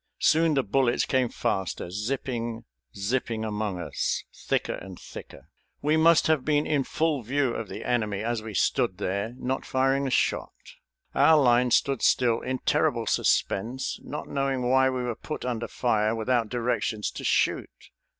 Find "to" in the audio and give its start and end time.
17.11-17.23